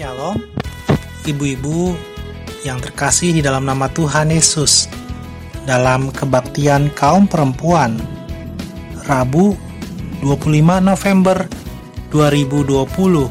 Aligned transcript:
Shalom, 0.00 0.40
ibu-ibu 1.28 1.92
yang 2.64 2.80
terkasih 2.80 3.36
di 3.36 3.44
dalam 3.44 3.68
nama 3.68 3.84
Tuhan 3.92 4.32
Yesus. 4.32 4.88
Dalam 5.68 6.08
kebaktian 6.08 6.88
kaum 6.96 7.28
perempuan, 7.28 8.00
Rabu 9.04 9.60
25 10.24 10.80
November 10.80 11.44
2020, 12.16 13.28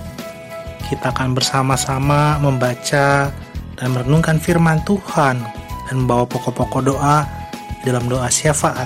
kita 0.94 1.10
akan 1.10 1.34
bersama-sama 1.34 2.38
membaca 2.38 3.34
dan 3.74 3.90
merenungkan 3.90 4.38
firman 4.38 4.78
Tuhan 4.86 5.42
dan 5.90 5.96
membawa 5.98 6.30
pokok-pokok 6.30 6.86
doa 6.86 7.26
dalam 7.82 8.06
doa 8.06 8.30
syafaat. 8.30 8.86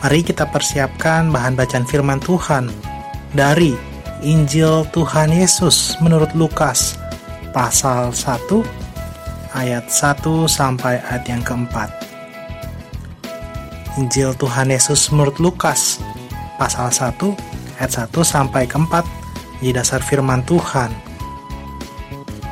Mari 0.00 0.24
kita 0.24 0.48
persiapkan 0.48 1.28
bahan 1.28 1.60
bacaan 1.60 1.84
firman 1.84 2.24
Tuhan 2.24 2.72
dari 3.36 3.87
Injil 4.18 4.82
Tuhan 4.90 5.30
Yesus 5.30 5.94
menurut 6.02 6.34
Lukas 6.34 6.98
pasal 7.54 8.10
1 8.10 8.50
ayat 9.54 9.86
1 9.86 10.26
sampai 10.50 10.98
ayat 11.06 11.22
yang 11.30 11.38
keempat. 11.46 11.86
Injil 13.94 14.34
Tuhan 14.34 14.74
Yesus 14.74 15.14
menurut 15.14 15.38
Lukas 15.38 16.02
pasal 16.58 16.90
1 16.90 17.14
ayat 17.78 18.10
1 18.10 18.10
sampai 18.26 18.66
keempat 18.66 19.06
di 19.62 19.70
dasar 19.70 20.02
firman 20.02 20.42
Tuhan. 20.42 20.90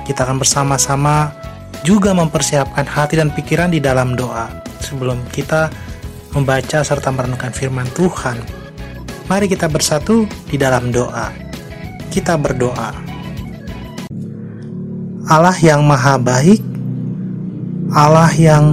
Kita 0.07 0.23
akan 0.23 0.39
bersama-sama 0.39 1.35
juga 1.83 2.15
mempersiapkan 2.15 2.87
hati 2.87 3.19
dan 3.19 3.35
pikiran 3.35 3.75
di 3.75 3.83
dalam 3.83 4.15
doa 4.15 4.47
sebelum 4.79 5.19
kita 5.35 5.75
membaca 6.31 6.87
serta 6.87 7.11
merenungkan 7.11 7.51
firman 7.51 7.91
Tuhan. 7.91 8.39
Mari 9.27 9.51
kita 9.51 9.67
bersatu 9.67 10.31
di 10.47 10.55
dalam 10.55 10.95
doa 10.95 11.46
kita 12.17 12.41
berdoa. 12.41 12.97
Allah 15.29 15.57
yang 15.61 15.85
maha 15.85 16.17
baik, 16.17 16.65
Allah 17.93 18.33
yang 18.33 18.73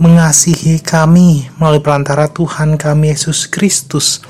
mengasihi 0.00 0.80
kami 0.80 1.44
melalui 1.60 1.84
perantara 1.84 2.32
Tuhan 2.32 2.80
kami 2.80 3.12
Yesus 3.12 3.52
Kristus, 3.52 4.24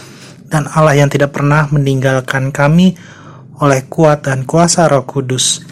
dan 0.50 0.66
Allah 0.74 0.98
yang 0.98 1.06
tidak 1.06 1.30
pernah 1.30 1.70
meninggalkan 1.70 2.50
kami 2.50 2.98
oleh 3.62 3.86
kuat 3.86 4.26
dan 4.26 4.42
kuasa 4.42 4.90
roh 4.90 5.06
kudus. 5.06 5.62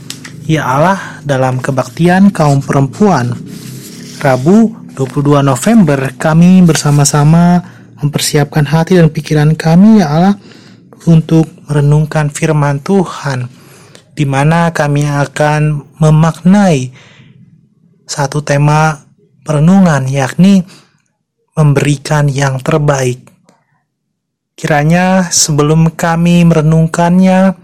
Ya 0.47 0.63
Allah, 0.63 1.19
dalam 1.27 1.59
kebaktian 1.59 2.31
kaum 2.31 2.63
perempuan, 2.63 3.35
Rabu 4.23 4.71
22 4.95 5.43
November 5.43 5.99
kami 6.15 6.63
bersama-sama 6.63 7.59
mempersiapkan 7.99 8.71
hati 8.71 9.03
dan 9.03 9.11
pikiran 9.11 9.51
kami 9.59 9.99
ya 9.99 10.07
Allah 10.15 10.35
untuk 11.07 11.62
merenungkan 11.73 12.29
firman 12.29 12.85
Tuhan, 12.85 13.49
di 14.13 14.29
mana 14.29 14.77
kami 14.77 15.09
akan 15.09 15.97
memaknai 15.97 16.93
satu 18.05 18.45
tema 18.45 19.01
perenungan, 19.41 20.05
yakni 20.05 20.69
memberikan 21.57 22.29
yang 22.29 22.61
terbaik. 22.61 23.25
Kiranya 24.53 25.33
sebelum 25.33 25.97
kami 25.97 26.45
merenungkannya, 26.45 27.57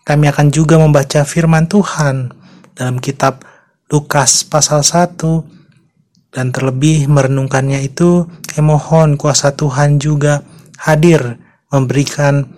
kami 0.00 0.24
akan 0.32 0.48
juga 0.48 0.80
membaca 0.80 1.20
firman 1.28 1.68
Tuhan 1.68 2.32
dalam 2.72 2.96
kitab 3.04 3.44
Lukas 3.92 4.48
pasal 4.48 4.80
1 4.80 6.32
dan 6.32 6.54
terlebih 6.54 7.04
merenungkannya 7.04 7.84
itu 7.84 8.24
kami 8.48 8.74
mohon 8.74 9.20
kuasa 9.20 9.52
Tuhan 9.52 10.00
juga 10.00 10.46
hadir 10.78 11.36
memberikan 11.68 12.48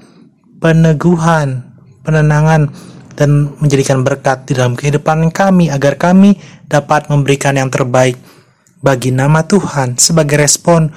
peneguhan, 0.63 1.67
penenangan, 2.07 2.71
dan 3.19 3.53
menjadikan 3.61 4.07
berkat 4.07 4.49
di 4.49 4.57
dalam 4.57 4.79
kehidupan 4.79 5.35
kami 5.35 5.69
agar 5.69 6.01
kami 6.01 6.39
dapat 6.71 7.11
memberikan 7.13 7.59
yang 7.59 7.69
terbaik 7.69 8.17
bagi 8.81 9.13
nama 9.13 9.45
Tuhan 9.45 10.01
sebagai 10.01 10.41
respon 10.41 10.89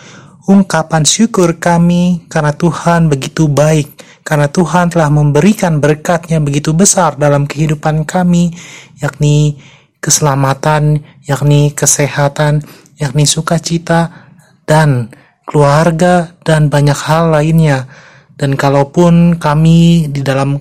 ungkapan 0.45 1.03
syukur 1.03 1.57
kami 1.57 2.29
karena 2.29 2.53
Tuhan 2.53 3.09
begitu 3.09 3.49
baik, 3.49 4.21
karena 4.21 4.47
Tuhan 4.47 4.93
telah 4.93 5.09
memberikan 5.09 5.81
berkatnya 5.81 6.37
begitu 6.37 6.71
besar 6.71 7.17
dalam 7.17 7.49
kehidupan 7.49 8.05
kami, 8.05 8.53
yakni 9.01 9.57
keselamatan, 9.97 11.01
yakni 11.25 11.73
kesehatan, 11.73 12.61
yakni 13.01 13.25
sukacita, 13.25 14.29
dan 14.69 15.09
keluarga, 15.49 16.37
dan 16.45 16.69
banyak 16.69 16.97
hal 16.97 17.33
lainnya 17.33 17.89
dan 18.35 18.59
kalaupun 18.59 19.39
kami 19.39 20.11
di 20.11 20.19
dalam 20.19 20.59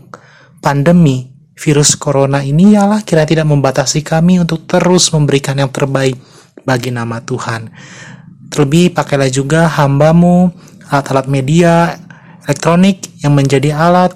pandemi 0.63 1.27
virus 1.55 1.95
corona 1.95 2.43
ini 2.43 2.75
ialah 2.75 3.03
kira 3.07 3.27
tidak 3.27 3.47
membatasi 3.47 4.03
kami 4.03 4.43
untuk 4.43 4.67
terus 4.67 5.11
memberikan 5.15 5.59
yang 5.59 5.71
terbaik 5.71 6.19
bagi 6.63 6.91
nama 6.95 7.23
Tuhan. 7.23 7.71
Terlebih 8.51 8.95
pakailah 8.95 9.31
juga 9.31 9.67
hambamu 9.67 10.51
alat-alat 10.91 11.27
media 11.27 11.99
elektronik 12.47 13.11
yang 13.23 13.35
menjadi 13.35 13.75
alat 13.75 14.15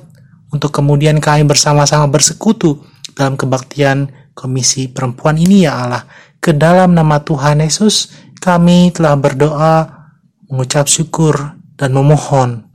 untuk 0.54 0.70
kemudian 0.70 1.18
kami 1.18 1.42
bersama-sama 1.42 2.06
bersekutu 2.06 2.78
dalam 3.18 3.34
kebaktian 3.34 4.08
komisi 4.32 4.86
perempuan 4.86 5.34
ini 5.34 5.66
ya 5.66 5.82
Allah. 5.82 6.06
Ke 6.38 6.54
dalam 6.54 6.94
nama 6.94 7.18
Tuhan 7.18 7.58
Yesus 7.58 8.14
kami 8.38 8.94
telah 8.94 9.18
berdoa, 9.18 10.06
mengucap 10.46 10.86
syukur, 10.86 11.58
dan 11.74 11.90
memohon 11.90 12.67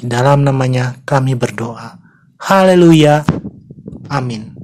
di 0.00 0.08
dalam 0.08 0.48
namanya 0.48 0.96
kami 1.04 1.36
berdoa. 1.36 2.00
Haleluya. 2.40 3.20
Amin. 4.08 4.56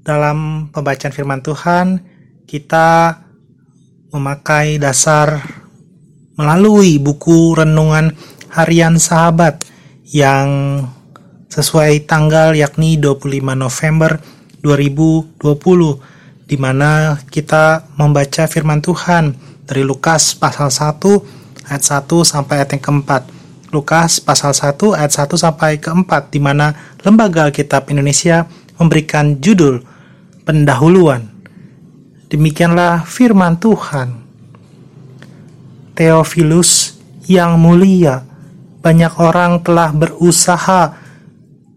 Dalam 0.00 0.72
pembacaan 0.72 1.12
firman 1.12 1.44
Tuhan, 1.44 2.00
kita 2.48 3.20
memakai 4.16 4.80
dasar 4.80 5.44
melalui 6.40 6.96
buku 6.96 7.52
renungan 7.52 8.16
harian 8.48 8.96
sahabat 8.96 9.60
yang 10.08 10.80
sesuai 11.52 12.08
tanggal 12.08 12.56
yakni 12.56 12.96
25 12.96 13.28
November 13.52 14.16
2020 14.64 16.48
di 16.48 16.56
mana 16.56 17.20
kita 17.28 17.92
membaca 18.00 18.48
firman 18.48 18.80
Tuhan 18.80 19.36
dari 19.68 19.84
Lukas 19.84 20.32
pasal 20.32 20.72
1 20.72 21.41
ayat 21.68 22.04
1 22.04 22.08
sampai 22.22 22.62
ayat 22.62 22.78
yang 22.78 22.82
keempat. 22.82 23.22
Lukas 23.72 24.20
pasal 24.20 24.52
1 24.52 24.76
ayat 24.96 25.12
1 25.12 25.32
sampai 25.32 25.80
keempat 25.80 26.28
di 26.28 26.40
mana 26.42 26.76
Lembaga 27.00 27.48
Alkitab 27.48 27.88
Indonesia 27.88 28.44
memberikan 28.76 29.40
judul 29.40 29.80
pendahuluan. 30.44 31.28
Demikianlah 32.28 33.04
firman 33.04 33.56
Tuhan. 33.60 34.24
Theophilus 35.92 36.96
yang 37.28 37.60
mulia, 37.60 38.24
banyak 38.80 39.12
orang 39.20 39.60
telah 39.60 39.92
berusaha 39.92 40.96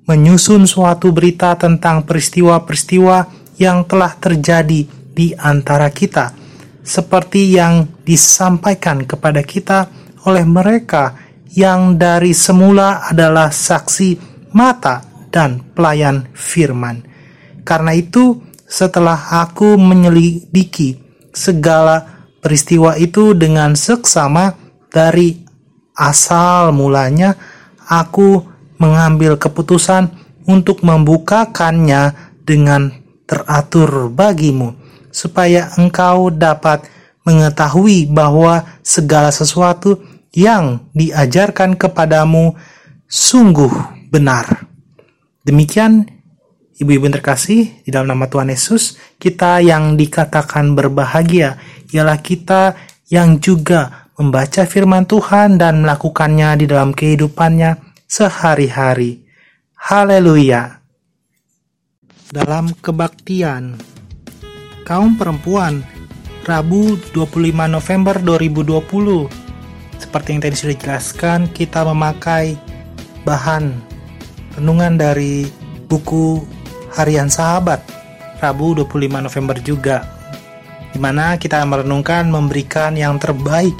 menyusun 0.08 0.64
suatu 0.70 1.12
berita 1.12 1.58
tentang 1.60 2.08
peristiwa-peristiwa 2.08 3.28
yang 3.60 3.84
telah 3.84 4.16
terjadi 4.16 4.88
di 5.16 5.28
antara 5.36 5.92
kita 5.92 6.45
seperti 6.86 7.58
yang 7.58 8.06
disampaikan 8.06 9.10
kepada 9.10 9.42
kita 9.42 9.90
oleh 10.30 10.46
mereka 10.46 11.18
yang 11.58 11.98
dari 11.98 12.32
semula 12.38 13.10
adalah 13.10 13.50
saksi 13.50 14.10
mata 14.54 15.02
dan 15.34 15.74
pelayan 15.74 16.30
firman. 16.38 17.02
Karena 17.66 17.98
itu, 17.98 18.38
setelah 18.70 19.42
aku 19.42 19.74
menyelidiki 19.82 21.02
segala 21.34 22.30
peristiwa 22.38 22.94
itu 23.02 23.34
dengan 23.34 23.74
seksama 23.74 24.54
dari 24.94 25.42
asal 25.98 26.70
mulanya, 26.70 27.34
aku 27.90 28.46
mengambil 28.78 29.42
keputusan 29.42 30.14
untuk 30.46 30.86
membukakannya 30.86 32.14
dengan 32.46 32.94
teratur 33.26 34.14
bagimu 34.14 34.85
supaya 35.16 35.72
engkau 35.80 36.28
dapat 36.28 36.84
mengetahui 37.24 38.12
bahwa 38.12 38.68
segala 38.84 39.32
sesuatu 39.32 40.04
yang 40.36 40.92
diajarkan 40.92 41.80
kepadamu 41.80 42.52
sungguh 43.08 43.72
benar. 44.12 44.68
Demikian 45.48 46.04
ibu-ibu 46.76 47.08
terkasih 47.08 47.88
di 47.88 47.90
dalam 47.90 48.12
nama 48.12 48.28
Tuhan 48.28 48.52
Yesus, 48.52 49.00
kita 49.16 49.64
yang 49.64 49.96
dikatakan 49.96 50.76
berbahagia 50.76 51.56
ialah 51.96 52.20
kita 52.20 52.76
yang 53.08 53.40
juga 53.40 54.12
membaca 54.20 54.68
firman 54.68 55.08
Tuhan 55.08 55.56
dan 55.56 55.80
melakukannya 55.88 56.60
di 56.60 56.66
dalam 56.68 56.92
kehidupannya 56.92 58.04
sehari-hari. 58.04 59.24
Haleluya. 59.80 60.84
Dalam 62.26 62.74
kebaktian 62.82 63.95
kaum 64.86 65.18
perempuan 65.18 65.82
Rabu 66.46 66.96
25 67.12 67.52
November 67.66 68.16
2020 68.22 69.98
seperti 69.98 70.28
yang 70.38 70.42
tadi 70.46 70.56
sudah 70.56 70.74
dijelaskan 70.78 71.40
kita 71.50 71.82
memakai 71.90 72.54
bahan 73.26 73.74
renungan 74.56 74.94
dari 75.02 75.50
buku 75.90 76.46
Harian 76.94 77.34
Sahabat 77.34 77.82
Rabu 78.38 78.78
25 78.86 79.26
November 79.26 79.58
juga 79.60 80.06
di 80.94 81.02
mana 81.02 81.36
kita 81.36 81.60
merenungkan 81.66 82.30
memberikan 82.32 82.96
yang 82.96 83.20
terbaik 83.20 83.76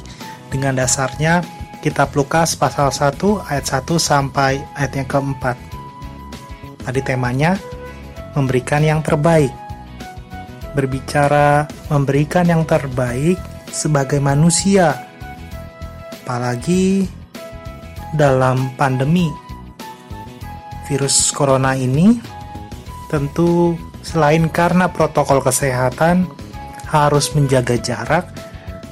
dengan 0.52 0.76
dasarnya 0.76 1.46
kitab 1.80 2.12
Lukas 2.18 2.58
pasal 2.58 2.90
1 2.90 3.46
ayat 3.46 3.66
1 3.70 3.86
sampai 4.02 4.58
ayat 4.74 4.92
yang 4.98 5.08
keempat. 5.08 5.54
Tadi 6.82 7.02
temanya 7.06 7.56
memberikan 8.34 8.82
yang 8.82 9.06
terbaik. 9.06 9.54
Berbicara 10.76 11.66
memberikan 11.88 12.46
yang 12.46 12.68
terbaik 12.68 13.40
sebagai 13.72 14.20
manusia. 14.20 15.08
Apalagi 16.22 17.08
dalam 18.14 18.76
pandemi 18.76 19.32
virus 20.86 21.34
corona 21.34 21.74
ini 21.74 22.20
tentu 23.10 23.74
selain 24.06 24.52
karena 24.52 24.92
protokol 24.92 25.42
kesehatan 25.42 26.30
harus 26.86 27.34
menjaga 27.34 27.76
jarak, 27.80 28.26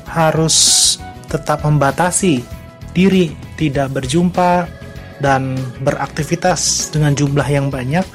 harus 0.10 0.98
tetap 1.30 1.66
membatasi 1.66 2.42
diri 2.94 3.34
tidak 3.58 3.90
berjumpa 3.94 4.70
dan 5.22 5.58
beraktivitas 5.82 6.92
dengan 6.94 7.18
jumlah 7.18 7.48
yang 7.48 7.74
banyak 7.74 8.06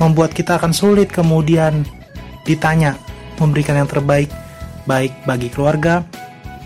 membuat 0.00 0.32
kita 0.32 0.56
akan 0.58 0.72
sulit 0.72 1.12
kemudian 1.12 1.84
ditanya 2.50 2.98
memberikan 3.38 3.78
yang 3.78 3.88
terbaik 3.88 4.28
baik 4.90 5.12
bagi 5.22 5.48
keluarga, 5.52 6.02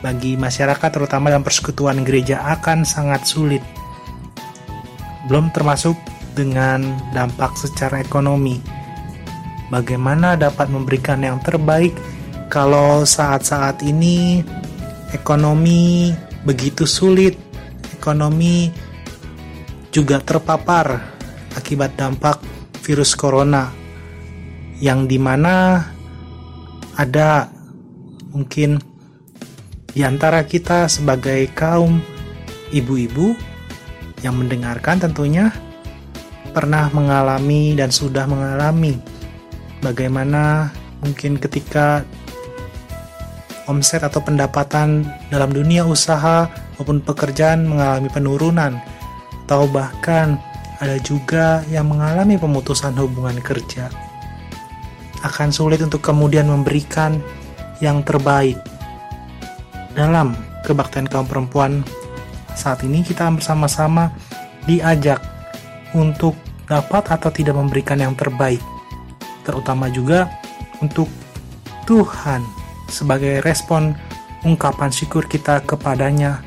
bagi 0.01 0.37
masyarakat 0.41 0.91
terutama 0.91 1.29
dalam 1.29 1.45
persekutuan 1.45 2.01
gereja 2.07 2.41
akan 2.57 2.89
sangat 2.89 3.29
sulit. 3.29 3.61
Belum 5.29 5.53
termasuk 5.53 5.97
dengan 6.33 6.85
dampak 7.13 7.57
secara 7.57 8.01
ekonomi. 8.01 8.61
Bagaimana 9.73 10.37
dapat 10.37 10.69
memberikan 10.69 11.25
yang 11.25 11.41
terbaik 11.41 11.97
kalau 12.53 13.05
saat-saat 13.05 13.81
ini 13.85 14.45
ekonomi 15.13 16.13
begitu 16.45 16.85
sulit, 16.85 17.37
ekonomi 17.97 18.69
juga 19.89 20.21
terpapar 20.21 21.01
akibat 21.57 21.97
dampak 21.97 22.43
virus 22.85 23.17
corona 23.17 23.84
yang 24.83 25.07
di 25.07 25.19
mana 25.19 25.87
ada 26.95 27.51
mungkin 28.35 28.79
di 29.95 30.03
antara 30.03 30.43
kita 30.43 30.91
sebagai 30.91 31.47
kaum 31.55 32.03
ibu-ibu 32.75 33.39
yang 34.27 34.35
mendengarkan 34.39 34.99
tentunya 34.99 35.55
pernah 36.51 36.91
mengalami 36.91 37.75
dan 37.79 37.91
sudah 37.95 38.27
mengalami 38.27 38.99
bagaimana 39.83 40.71
mungkin 41.03 41.39
ketika 41.39 42.03
omset 43.71 44.03
atau 44.03 44.21
pendapatan 44.21 45.07
dalam 45.31 45.51
dunia 45.55 45.87
usaha 45.87 46.51
maupun 46.77 47.01
pekerjaan 47.01 47.65
mengalami 47.65 48.09
penurunan 48.11 48.79
atau 49.45 49.69
bahkan 49.69 50.41
ada 50.81 50.99
juga 51.01 51.63
yang 51.71 51.87
mengalami 51.89 52.35
pemutusan 52.41 52.97
hubungan 52.99 53.39
kerja. 53.41 53.89
Akan 55.25 55.49
sulit 55.49 55.81
untuk 55.81 56.05
kemudian 56.05 56.47
memberikan 56.53 57.17
yang 57.81 58.05
terbaik. 58.05 58.61
Dalam 59.97 60.37
kebaktian 60.69 61.09
kaum 61.09 61.25
perempuan 61.25 61.81
saat 62.53 62.85
ini 62.85 63.01
kita 63.01 63.33
bersama-sama 63.33 64.13
diajak 64.69 65.19
untuk 65.97 66.37
dapat 66.69 67.09
atau 67.09 67.33
tidak 67.33 67.57
memberikan 67.57 67.97
yang 68.01 68.13
terbaik. 68.13 68.61
Terutama 69.45 69.89
juga 69.89 70.29
untuk 70.81 71.09
Tuhan 71.85 72.41
sebagai 72.89 73.45
respon 73.45 73.93
ungkapan 74.45 74.93
syukur 74.93 75.25
kita 75.29 75.65
kepadanya 75.65 76.41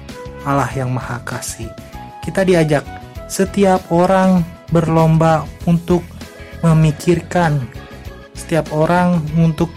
Allah 0.45 0.69
yang 0.73 0.94
Maha 0.94 1.21
Kasih. 1.25 1.69
Kita 2.21 2.45
diajak 2.45 2.85
setiap 3.27 3.91
orang 3.91 4.41
berlomba 4.71 5.44
untuk 5.68 6.01
memikirkan, 6.63 7.68
setiap 8.38 8.69
orang 8.69 9.19
untuk 9.36 9.68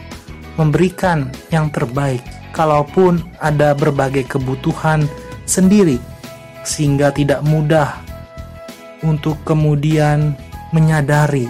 memberikan 0.61 1.33
yang 1.49 1.73
terbaik, 1.73 2.21
kalaupun 2.53 3.25
ada 3.41 3.73
berbagai 3.73 4.29
kebutuhan 4.29 5.09
sendiri, 5.49 5.97
sehingga 6.62 7.09
tidak 7.11 7.41
mudah 7.43 7.97
untuk 9.01 9.41
kemudian 9.49 10.37
menyadari, 10.77 11.49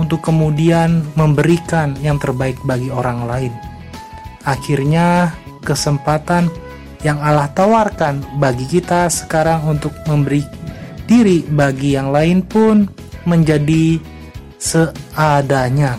untuk 0.00 0.24
kemudian 0.24 1.04
memberikan 1.14 1.92
yang 2.00 2.16
terbaik 2.16 2.56
bagi 2.64 2.88
orang 2.88 3.28
lain. 3.28 3.52
Akhirnya, 4.48 5.36
kesempatan 5.60 6.48
yang 7.04 7.20
Allah 7.20 7.52
tawarkan 7.52 8.40
bagi 8.40 8.64
kita 8.66 9.06
sekarang 9.12 9.68
untuk 9.68 9.92
memberi 10.08 10.42
diri 11.04 11.44
bagi 11.46 11.94
yang 11.94 12.10
lain 12.10 12.42
pun 12.42 12.88
menjadi 13.28 14.00
seadanya. 14.58 15.96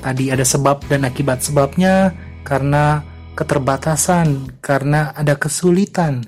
Tadi 0.00 0.30
ada 0.30 0.46
sebab 0.46 0.86
dan 0.86 1.04
akibat 1.04 1.42
sebabnya 1.42 2.14
karena 2.46 3.02
keterbatasan, 3.34 4.58
karena 4.62 5.10
ada 5.18 5.34
kesulitan. 5.34 6.22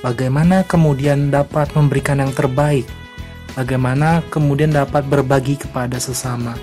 Bagaimana 0.00 0.64
kemudian 0.64 1.30
dapat 1.30 1.70
memberikan 1.76 2.18
yang 2.18 2.32
terbaik? 2.32 2.88
Bagaimana 3.54 4.24
kemudian 4.32 4.72
dapat 4.72 5.04
berbagi 5.06 5.60
kepada 5.60 6.00
sesama? 6.00 6.56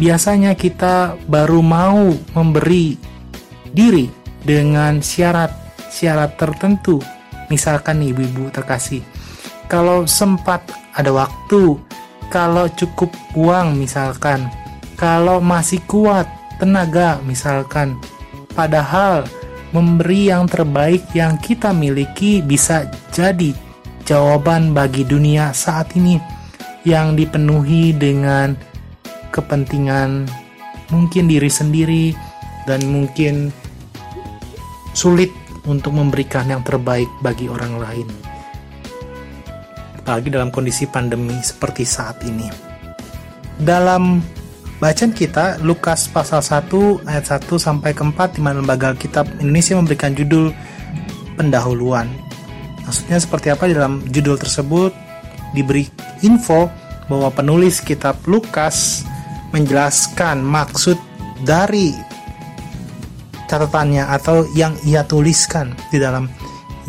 Biasanya 0.00 0.56
kita 0.58 1.14
baru 1.28 1.60
mau 1.60 2.10
memberi 2.34 2.96
diri 3.70 4.10
dengan 4.42 4.98
syarat-syarat 4.98 6.40
tertentu. 6.40 6.98
Misalkan 7.52 8.02
ibu-ibu 8.02 8.50
terkasih, 8.50 9.04
kalau 9.70 10.08
sempat 10.08 10.66
ada 10.96 11.14
waktu, 11.14 11.78
kalau 12.30 12.70
cukup 12.70 13.10
uang 13.34 13.74
misalkan, 13.74 14.46
kalau 14.94 15.42
masih 15.42 15.82
kuat 15.90 16.30
tenaga 16.62 17.18
misalkan, 17.26 17.98
padahal 18.54 19.26
memberi 19.74 20.30
yang 20.30 20.46
terbaik 20.46 21.02
yang 21.10 21.34
kita 21.42 21.74
miliki 21.74 22.38
bisa 22.38 22.86
jadi 23.10 23.50
jawaban 24.06 24.70
bagi 24.70 25.02
dunia 25.02 25.50
saat 25.50 25.90
ini 25.98 26.22
yang 26.86 27.18
dipenuhi 27.18 27.92
dengan 27.94 28.54
kepentingan 29.34 30.26
mungkin 30.90 31.30
diri 31.30 31.50
sendiri 31.50 32.14
dan 32.66 32.82
mungkin 32.86 33.54
sulit 34.94 35.30
untuk 35.66 35.94
memberikan 35.94 36.50
yang 36.50 36.62
terbaik 36.66 37.06
bagi 37.22 37.46
orang 37.46 37.78
lain. 37.78 38.29
Apalagi 40.10 40.34
dalam 40.34 40.50
kondisi 40.50 40.90
pandemi 40.90 41.38
seperti 41.38 41.86
saat 41.86 42.18
ini. 42.26 42.50
Dalam 43.62 44.18
bacaan 44.82 45.14
kita 45.14 45.62
Lukas 45.62 46.10
pasal 46.10 46.42
1 46.42 47.06
ayat 47.06 47.38
1 47.38 47.46
sampai 47.54 47.94
ke 47.94 48.02
4 48.02 48.34
di 48.34 48.42
mana 48.42 48.58
lembaga 48.58 48.90
kitab 48.98 49.30
Indonesia 49.38 49.78
memberikan 49.78 50.10
judul 50.10 50.50
pendahuluan. 51.38 52.10
Maksudnya 52.82 53.22
seperti 53.22 53.54
apa 53.54 53.70
dalam 53.70 54.02
judul 54.10 54.34
tersebut 54.34 54.90
diberi 55.54 55.86
info 56.26 56.66
bahwa 57.06 57.30
penulis 57.30 57.78
kitab 57.78 58.18
Lukas 58.26 59.06
menjelaskan 59.54 60.42
maksud 60.42 60.98
dari 61.46 61.94
catatannya 63.46 64.10
atau 64.10 64.42
yang 64.58 64.74
ia 64.82 65.06
tuliskan 65.06 65.70
di 65.94 66.02
dalam 66.02 66.26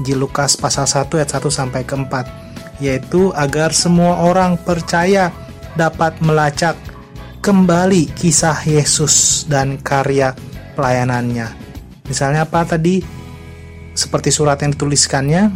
Injil 0.01 0.25
Lukas 0.25 0.57
pasal 0.57 0.89
1 0.89 1.05
ayat 1.21 1.37
1 1.37 1.53
sampai 1.53 1.85
ke 1.85 1.93
4 1.93 2.40
yaitu 2.81 3.29
agar 3.37 3.71
semua 3.71 4.25
orang 4.25 4.57
percaya 4.57 5.29
dapat 5.77 6.17
melacak 6.19 6.75
kembali 7.39 8.11
kisah 8.17 8.57
Yesus 8.65 9.45
dan 9.45 9.77
karya 9.79 10.33
pelayanannya. 10.73 11.47
Misalnya 12.09 12.43
apa 12.43 12.65
tadi? 12.65 12.99
Seperti 13.91 14.31
surat 14.33 14.57
yang 14.63 14.73
dituliskannya, 14.73 15.51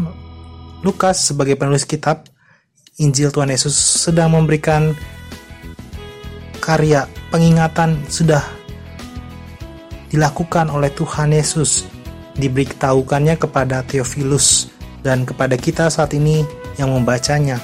Lukas 0.85 1.33
sebagai 1.33 1.57
penulis 1.57 1.87
kitab 1.87 2.29
Injil 3.01 3.33
Tuhan 3.33 3.49
Yesus 3.51 3.73
sedang 3.75 4.37
memberikan 4.37 4.93
karya 6.63 7.09
pengingatan 7.33 7.99
sudah 8.07 8.43
dilakukan 10.13 10.71
oleh 10.71 10.93
Tuhan 10.93 11.35
Yesus 11.35 11.89
diberitahukannya 12.39 13.35
kepada 13.35 13.83
Theophilus 13.83 14.71
dan 15.03 15.27
kepada 15.27 15.59
kita 15.59 15.91
saat 15.91 16.15
ini 16.15 16.41
yang 16.79 16.93
membacanya. 16.93 17.59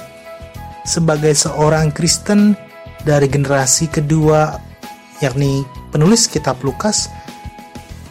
Sebagai 0.82 1.32
seorang 1.36 1.94
Kristen 1.94 2.58
dari 3.06 3.30
generasi 3.30 3.86
kedua 3.86 4.58
yakni 5.22 5.62
penulis 5.94 6.26
kitab 6.26 6.58
Lukas 6.66 7.06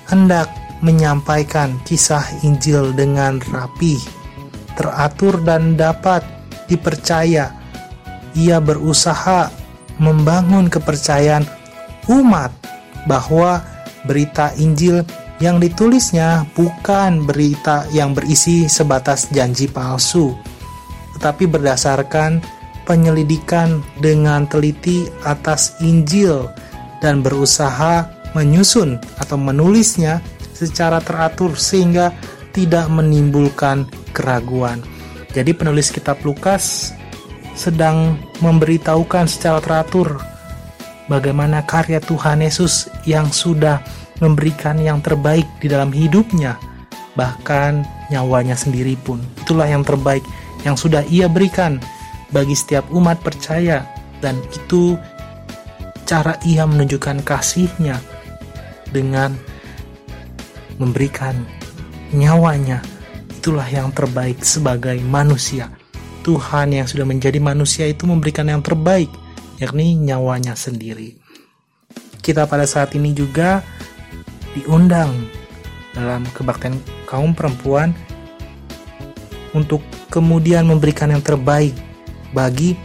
hendak 0.08 0.48
menyampaikan 0.81 1.77
kisah 1.86 2.24
Injil 2.41 2.96
dengan 2.96 3.38
rapi, 3.51 4.00
teratur 4.75 5.39
dan 5.43 5.77
dapat 5.77 6.25
dipercaya. 6.65 7.53
Ia 8.31 8.63
berusaha 8.63 9.51
membangun 10.00 10.72
kepercayaan 10.72 11.43
umat 12.08 12.50
bahwa 13.05 13.60
berita 14.08 14.55
Injil 14.58 15.03
yang 15.43 15.58
ditulisnya 15.58 16.46
bukan 16.53 17.25
berita 17.25 17.89
yang 17.91 18.13
berisi 18.13 18.70
sebatas 18.70 19.27
janji 19.34 19.67
palsu, 19.67 20.38
tetapi 21.21 21.45
berdasarkan 21.45 22.41
penyelidikan 22.89 23.85
dengan 24.01 24.49
teliti 24.49 25.05
atas 25.21 25.77
Injil 25.85 26.49
dan 26.97 27.21
berusaha 27.21 28.09
menyusun 28.33 28.97
atau 29.21 29.37
menulisnya 29.37 30.17
secara 30.57 30.97
teratur 30.97 31.53
sehingga 31.53 32.09
tidak 32.57 32.89
menimbulkan 32.89 33.85
keraguan. 34.17 34.81
Jadi 35.29 35.53
penulis 35.53 35.93
kitab 35.93 36.17
Lukas 36.25 36.89
sedang 37.53 38.17
memberitahukan 38.41 39.29
secara 39.29 39.61
teratur 39.61 40.17
bagaimana 41.05 41.61
karya 41.69 42.01
Tuhan 42.01 42.41
Yesus 42.41 42.89
yang 43.05 43.29
sudah 43.29 43.77
memberikan 44.25 44.81
yang 44.81 45.05
terbaik 45.05 45.45
di 45.61 45.69
dalam 45.69 45.93
hidupnya, 45.93 46.57
bahkan 47.13 47.85
nyawanya 48.09 48.57
sendiri 48.57 48.97
pun. 48.99 49.21
Itulah 49.45 49.69
yang 49.69 49.85
terbaik 49.85 50.25
yang 50.62 50.77
sudah 50.77 51.01
ia 51.10 51.25
berikan 51.25 51.82
bagi 52.32 52.56
setiap 52.56 52.88
umat 52.94 53.20
percaya 53.20 53.84
dan 54.22 54.38
itu 54.53 54.96
cara 56.06 56.36
ia 56.44 56.68
menunjukkan 56.68 57.24
kasihnya 57.24 57.98
dengan 58.91 59.36
memberikan 60.77 61.36
nyawanya. 62.12 62.84
Itulah 63.41 63.65
yang 63.65 63.89
terbaik 63.96 64.44
sebagai 64.46 65.00
manusia. 65.01 65.72
Tuhan 66.22 66.70
yang 66.77 66.86
sudah 66.86 67.08
menjadi 67.08 67.41
manusia 67.41 67.89
itu 67.89 68.06
memberikan 68.06 68.46
yang 68.46 68.62
terbaik, 68.62 69.10
yakni 69.58 69.98
nyawanya 69.98 70.53
sendiri. 70.53 71.18
Kita 72.22 72.46
pada 72.46 72.70
saat 72.70 72.94
ini 72.94 73.18
juga 73.18 73.65
diundang 74.53 75.10
dalam 75.98 76.22
kebaktian 76.38 76.77
kaum 77.10 77.34
perempuan 77.34 77.98
untuk 79.51 79.84
kemudian 80.08 80.67
memberikan 80.67 81.12
yang 81.12 81.24
terbaik 81.24 81.75
bagi 82.31 82.75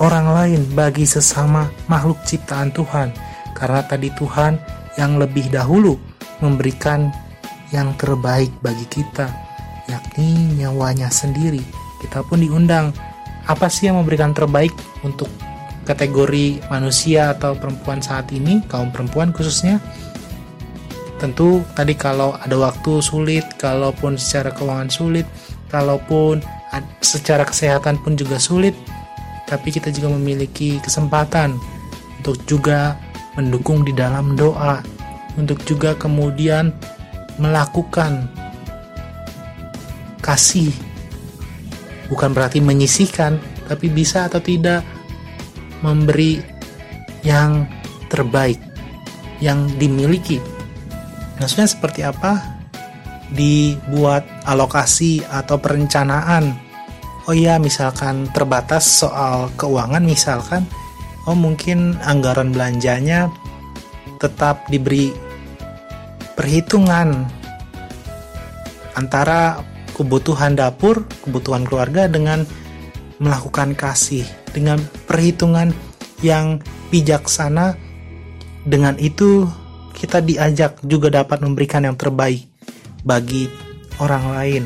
orang 0.00 0.32
lain, 0.32 0.60
bagi 0.72 1.04
sesama 1.04 1.68
makhluk 1.86 2.20
ciptaan 2.24 2.72
Tuhan. 2.72 3.12
Karena 3.52 3.84
tadi 3.84 4.08
Tuhan 4.16 4.56
yang 4.96 5.20
lebih 5.20 5.52
dahulu 5.52 6.00
memberikan 6.40 7.12
yang 7.70 7.92
terbaik 8.00 8.50
bagi 8.64 8.88
kita, 8.88 9.28
yakni 9.86 10.56
nyawanya 10.58 11.12
sendiri. 11.12 11.60
Kita 12.00 12.24
pun 12.24 12.40
diundang, 12.40 12.90
apa 13.44 13.68
sih 13.68 13.92
yang 13.92 14.00
memberikan 14.00 14.32
terbaik 14.32 14.72
untuk 15.04 15.28
kategori 15.84 16.64
manusia 16.72 17.36
atau 17.36 17.52
perempuan 17.52 18.00
saat 18.00 18.32
ini, 18.32 18.64
kaum 18.66 18.88
perempuan 18.88 19.30
khususnya? 19.36 19.78
Tentu 21.20 21.60
tadi 21.76 21.92
kalau 21.92 22.32
ada 22.40 22.56
waktu 22.56 23.04
sulit, 23.04 23.44
kalaupun 23.60 24.16
secara 24.16 24.56
keuangan 24.56 24.88
sulit, 24.88 25.28
kalaupun 25.70 26.42
secara 27.00 27.46
kesehatan 27.46 27.98
pun 28.02 28.14
juga 28.14 28.36
sulit, 28.36 28.76
tapi 29.48 29.74
kita 29.74 29.90
juga 29.90 30.12
memiliki 30.14 30.78
kesempatan 30.82 31.58
untuk 32.22 32.38
juga 32.46 32.98
mendukung 33.34 33.82
di 33.86 33.94
dalam 33.94 34.36
doa, 34.36 34.82
untuk 35.38 35.62
juga 35.64 35.96
kemudian 35.96 36.74
melakukan 37.40 38.28
kasih. 40.20 40.70
Bukan 42.10 42.34
berarti 42.34 42.58
menyisihkan, 42.58 43.38
tapi 43.70 43.86
bisa 43.86 44.26
atau 44.26 44.42
tidak 44.42 44.82
memberi 45.80 46.42
yang 47.22 47.64
terbaik 48.10 48.58
yang 49.40 49.64
dimiliki 49.80 50.42
Maksudnya 51.40 51.72
seperti 51.72 52.04
apa? 52.04 52.49
Dibuat 53.30 54.26
alokasi 54.44 55.22
atau 55.22 55.56
perencanaan. 55.56 56.50
Oh 57.30 57.36
iya, 57.36 57.62
misalkan 57.62 58.26
terbatas 58.34 59.06
soal 59.06 59.54
keuangan 59.54 60.02
misalkan, 60.02 60.66
oh 61.30 61.36
mungkin 61.38 61.94
anggaran 62.02 62.50
belanjanya 62.50 63.30
tetap 64.18 64.66
diberi 64.66 65.14
perhitungan 66.34 67.28
antara 68.98 69.62
kebutuhan 69.94 70.58
dapur, 70.58 71.06
kebutuhan 71.22 71.62
keluarga 71.62 72.10
dengan 72.10 72.42
melakukan 73.22 73.78
kasih 73.78 74.26
dengan 74.50 74.82
perhitungan 75.06 75.70
yang 76.24 76.58
bijaksana. 76.90 77.78
Dengan 78.60 78.98
itu 79.00 79.48
kita 79.96 80.20
diajak 80.20 80.82
juga 80.84 81.08
dapat 81.08 81.40
memberikan 81.40 81.84
yang 81.84 81.96
terbaik 81.96 82.49
bagi 83.04 83.50
orang 84.00 84.24
lain. 84.34 84.64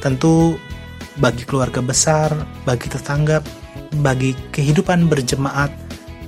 Tentu 0.00 0.58
bagi 1.18 1.46
keluarga 1.46 1.80
besar, 1.80 2.34
bagi 2.68 2.90
tetangga, 2.90 3.40
bagi 4.02 4.36
kehidupan 4.52 5.08
berjemaat, 5.08 5.70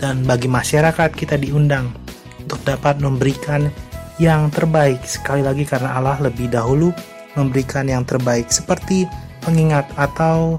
dan 0.00 0.25
bagi 0.25 0.49
masyarakat 0.49 1.12
kita 1.12 1.40
diundang 1.40 1.92
untuk 2.40 2.61
dapat 2.62 3.00
memberikan 3.00 3.68
yang 4.16 4.49
terbaik 4.49 5.04
sekali 5.04 5.45
lagi 5.45 5.68
karena 5.68 5.97
Allah 6.00 6.16
lebih 6.25 6.49
dahulu 6.49 6.92
memberikan 7.37 7.85
yang 7.85 8.04
terbaik 8.09 8.49
seperti 8.49 9.04
pengingat 9.45 9.85
atau 10.00 10.56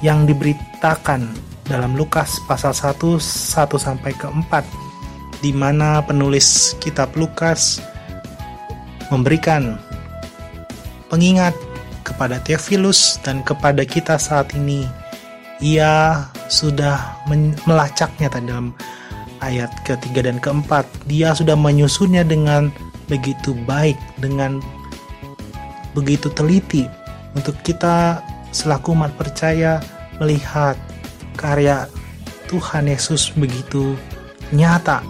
yang 0.00 0.24
diberitakan 0.24 1.28
dalam 1.68 1.92
Lukas 1.94 2.40
pasal 2.48 2.72
1 2.72 3.20
1 3.20 3.20
sampai 3.76 4.12
ke 4.16 4.26
4 4.26 5.44
di 5.44 5.52
mana 5.52 6.00
penulis 6.00 6.78
kitab 6.80 7.12
Lukas 7.14 7.91
memberikan 9.12 9.76
pengingat 11.12 11.52
kepada 12.02 12.40
Theophilus 12.40 13.20
dan 13.20 13.44
kepada 13.44 13.84
kita 13.84 14.16
saat 14.16 14.48
ini. 14.56 14.88
Ia 15.60 16.26
sudah 16.50 17.22
melacaknya 17.68 18.32
tadi 18.32 18.50
dalam 18.50 18.74
ayat 19.44 19.70
ketiga 19.86 20.26
dan 20.26 20.40
keempat. 20.42 20.88
Dia 21.06 21.36
sudah 21.36 21.54
menyusunnya 21.54 22.26
dengan 22.26 22.72
begitu 23.06 23.54
baik, 23.68 23.94
dengan 24.18 24.58
begitu 25.92 26.32
teliti 26.32 26.88
untuk 27.36 27.54
kita 27.62 28.24
selaku 28.52 28.96
umat 28.96 29.12
percaya 29.16 29.80
melihat 30.20 30.76
karya 31.36 31.88
Tuhan 32.48 32.88
Yesus 32.88 33.32
begitu 33.32 33.96
nyata 34.52 35.00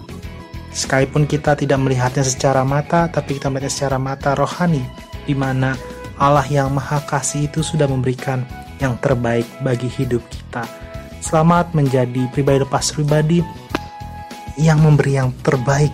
Sekalipun 0.72 1.28
kita 1.28 1.52
tidak 1.52 1.76
melihatnya 1.84 2.24
secara 2.24 2.64
mata, 2.64 3.04
tapi 3.12 3.36
kita 3.36 3.52
melihatnya 3.52 3.72
secara 3.72 4.00
mata 4.00 4.32
rohani, 4.32 4.80
di 5.28 5.36
mana 5.36 5.76
Allah 6.16 6.48
yang 6.48 6.72
Maha 6.72 7.04
Kasih 7.04 7.52
itu 7.52 7.60
sudah 7.60 7.84
memberikan 7.84 8.40
yang 8.80 8.96
terbaik 9.04 9.44
bagi 9.60 9.92
hidup 9.92 10.24
kita. 10.32 10.64
Selamat 11.20 11.76
menjadi 11.76 12.24
pribadi 12.32 12.64
lepas 12.64 12.88
pribadi 12.90 13.38
yang 14.56 14.80
memberi 14.80 15.20
yang 15.20 15.30
terbaik 15.44 15.92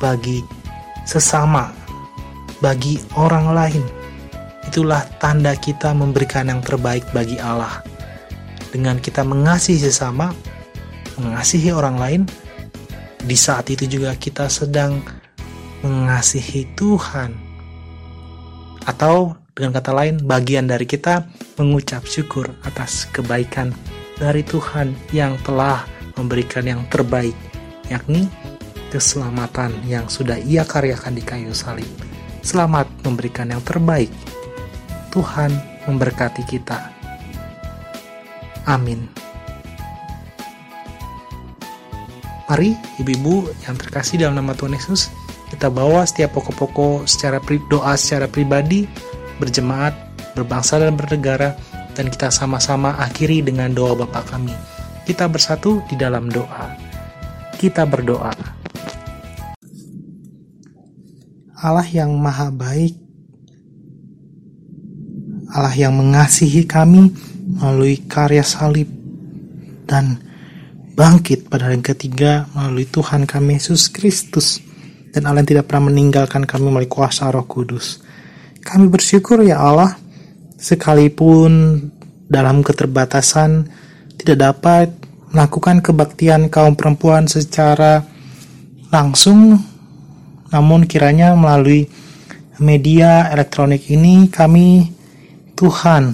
bagi 0.00 0.40
sesama, 1.04 1.68
bagi 2.64 2.96
orang 3.20 3.52
lain. 3.52 3.84
Itulah 4.64 5.04
tanda 5.20 5.52
kita 5.54 5.92
memberikan 5.92 6.48
yang 6.48 6.64
terbaik 6.64 7.04
bagi 7.12 7.36
Allah. 7.36 7.84
Dengan 8.72 8.96
kita 8.96 9.28
mengasihi 9.28 9.82
sesama, 9.82 10.32
mengasihi 11.20 11.68
orang 11.74 11.96
lain, 12.00 12.22
di 13.24 13.36
saat 13.36 13.68
itu 13.68 13.84
juga 13.84 14.16
kita 14.16 14.48
sedang 14.48 15.00
mengasihi 15.84 16.68
Tuhan. 16.76 17.32
Atau 18.88 19.36
dengan 19.52 19.76
kata 19.76 19.92
lain, 19.92 20.16
bagian 20.24 20.68
dari 20.68 20.88
kita 20.88 21.28
mengucap 21.60 22.08
syukur 22.08 22.48
atas 22.64 23.04
kebaikan 23.12 23.76
dari 24.16 24.40
Tuhan 24.40 24.96
yang 25.12 25.36
telah 25.44 25.84
memberikan 26.16 26.64
yang 26.64 26.80
terbaik, 26.88 27.36
yakni 27.92 28.28
keselamatan 28.88 29.72
yang 29.86 30.08
sudah 30.08 30.40
Ia 30.40 30.64
karyakan 30.64 31.16
di 31.16 31.22
kayu 31.22 31.52
salib. 31.52 31.88
Selamat 32.40 32.88
memberikan 33.04 33.52
yang 33.52 33.60
terbaik. 33.60 34.08
Tuhan 35.12 35.52
memberkati 35.84 36.42
kita. 36.48 36.78
Amin. 38.64 39.29
Mari 42.50 42.74
ibu-ibu 42.98 43.46
yang 43.62 43.78
terkasih 43.78 44.26
dalam 44.26 44.42
nama 44.42 44.58
Tuhan 44.58 44.74
Yesus, 44.74 45.06
kita 45.54 45.70
bawa 45.70 46.02
setiap 46.02 46.34
pokok-pokok 46.34 47.06
secara 47.06 47.38
doa 47.70 47.94
secara 47.94 48.26
pribadi, 48.26 48.90
berjemaat, 49.38 49.94
berbangsa 50.34 50.82
dan 50.82 50.98
bernegara, 50.98 51.54
dan 51.94 52.10
kita 52.10 52.26
sama-sama 52.34 52.98
akhiri 52.98 53.38
dengan 53.46 53.70
doa 53.70 53.94
Bapa 53.94 54.26
kami. 54.26 54.50
Kita 55.06 55.30
bersatu 55.30 55.78
di 55.86 55.94
dalam 55.94 56.26
doa. 56.26 56.74
Kita 57.54 57.86
berdoa. 57.86 58.34
Allah 61.54 61.86
yang 61.86 62.18
maha 62.18 62.50
baik, 62.50 62.98
Allah 65.54 65.74
yang 65.78 65.94
mengasihi 65.94 66.66
kami 66.66 67.14
melalui 67.62 68.02
karya 68.10 68.42
salib 68.42 68.90
dan 69.86 70.29
bangkit 71.00 71.48
pada 71.48 71.72
hari 71.72 71.80
ketiga 71.80 72.44
melalui 72.52 72.84
Tuhan 72.84 73.24
kami 73.24 73.56
Yesus 73.56 73.88
Kristus 73.88 74.60
dan 75.16 75.24
Allah 75.24 75.40
yang 75.40 75.56
tidak 75.56 75.72
pernah 75.72 75.88
meninggalkan 75.88 76.44
kami 76.44 76.68
melalui 76.68 76.92
kuasa 76.92 77.32
roh 77.32 77.48
kudus. 77.48 78.04
Kami 78.60 78.84
bersyukur 78.92 79.40
ya 79.40 79.64
Allah 79.64 79.96
sekalipun 80.60 81.80
dalam 82.28 82.60
keterbatasan 82.60 83.64
tidak 84.20 84.52
dapat 84.52 84.92
melakukan 85.32 85.80
kebaktian 85.80 86.52
kaum 86.52 86.76
perempuan 86.76 87.24
secara 87.24 88.04
langsung 88.92 89.56
namun 90.52 90.84
kiranya 90.84 91.32
melalui 91.32 91.88
media 92.60 93.32
elektronik 93.32 93.88
ini 93.88 94.28
kami 94.28 94.84
Tuhan 95.56 96.12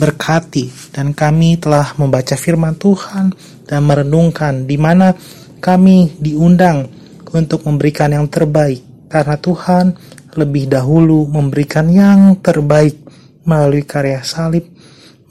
berkati 0.00 0.96
dan 0.96 1.12
kami 1.12 1.60
telah 1.60 1.92
membaca 2.00 2.32
firman 2.40 2.72
Tuhan 2.80 3.36
dan 3.72 3.88
merenungkan 3.88 4.68
di 4.68 4.76
mana 4.76 5.16
kami 5.64 6.20
diundang 6.20 6.92
untuk 7.32 7.64
memberikan 7.64 8.12
yang 8.12 8.28
terbaik 8.28 9.08
karena 9.08 9.40
Tuhan 9.40 9.96
lebih 10.36 10.68
dahulu 10.68 11.24
memberikan 11.24 11.88
yang 11.88 12.36
terbaik 12.44 13.00
melalui 13.48 13.88
karya 13.88 14.20
salib, 14.20 14.68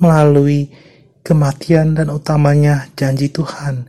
melalui 0.02 0.74
kematian 1.22 1.94
dan 1.94 2.10
utamanya 2.10 2.90
janji 2.98 3.30
Tuhan 3.30 3.86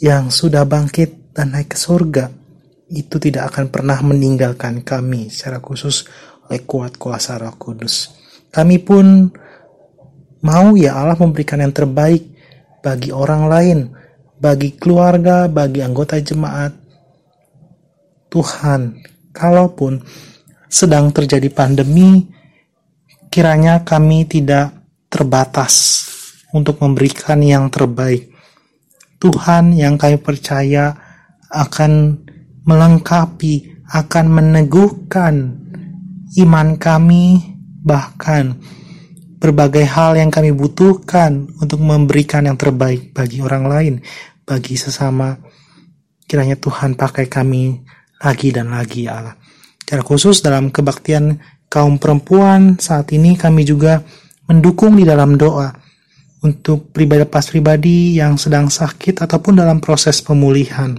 yang 0.00 0.32
sudah 0.32 0.64
bangkit 0.64 1.36
dan 1.36 1.52
naik 1.52 1.76
ke 1.76 1.78
surga 1.78 2.32
itu 2.88 3.16
tidak 3.20 3.52
akan 3.52 3.68
pernah 3.68 3.98
meninggalkan 4.00 4.80
kami 4.80 5.28
secara 5.28 5.60
khusus 5.60 6.08
oleh 6.48 6.62
kuat 6.64 6.96
kuasa 6.96 7.36
Roh 7.36 7.56
Kudus. 7.60 8.14
Kami 8.48 8.80
pun 8.80 9.28
mau 10.40 10.72
ya 10.78 10.96
Allah 10.96 11.18
memberikan 11.18 11.60
yang 11.60 11.74
terbaik 11.74 12.35
bagi 12.86 13.10
orang 13.10 13.50
lain, 13.50 13.78
bagi 14.38 14.78
keluarga, 14.78 15.50
bagi 15.50 15.82
anggota 15.82 16.22
jemaat. 16.22 16.70
Tuhan, 18.30 19.02
kalaupun 19.34 19.98
sedang 20.70 21.10
terjadi 21.10 21.50
pandemi, 21.50 22.30
kiranya 23.26 23.82
kami 23.82 24.22
tidak 24.30 24.70
terbatas 25.10 26.06
untuk 26.54 26.78
memberikan 26.78 27.42
yang 27.42 27.66
terbaik. 27.74 28.30
Tuhan 29.18 29.74
yang 29.74 29.98
kami 29.98 30.22
percaya 30.22 30.94
akan 31.50 32.22
melengkapi, 32.62 33.82
akan 33.90 34.26
meneguhkan 34.30 35.34
iman 36.38 36.68
kami 36.78 37.42
bahkan 37.82 38.54
berbagai 39.36 39.84
hal 39.84 40.16
yang 40.16 40.32
kami 40.32 40.52
butuhkan 40.52 41.48
untuk 41.60 41.80
memberikan 41.84 42.48
yang 42.48 42.56
terbaik 42.56 43.12
bagi 43.12 43.44
orang 43.44 43.64
lain, 43.68 43.94
bagi 44.44 44.74
sesama. 44.74 45.36
Kiranya 46.26 46.58
Tuhan 46.58 46.98
pakai 46.98 47.30
kami 47.30 47.84
lagi 48.18 48.48
dan 48.50 48.72
lagi 48.72 49.06
ya 49.06 49.22
Allah. 49.22 49.36
Secara 49.86 50.02
khusus 50.02 50.42
dalam 50.42 50.74
kebaktian 50.74 51.38
kaum 51.70 52.00
perempuan 52.02 52.74
saat 52.80 53.14
ini 53.14 53.38
kami 53.38 53.62
juga 53.62 54.02
mendukung 54.50 54.98
di 54.98 55.06
dalam 55.06 55.38
doa 55.38 55.70
untuk 56.42 56.90
pribadi 56.90 57.26
pas 57.26 57.46
pribadi 57.46 58.18
yang 58.18 58.38
sedang 58.38 58.70
sakit 58.70 59.22
ataupun 59.22 59.62
dalam 59.62 59.78
proses 59.78 60.22
pemulihan. 60.22 60.94